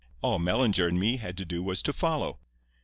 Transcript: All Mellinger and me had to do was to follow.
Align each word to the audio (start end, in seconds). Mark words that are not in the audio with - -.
All 0.23 0.39
Mellinger 0.39 0.87
and 0.87 0.99
me 0.99 1.17
had 1.17 1.37
to 1.37 1.45
do 1.45 1.61
was 1.61 1.83
to 1.83 1.93
follow. 1.93 2.39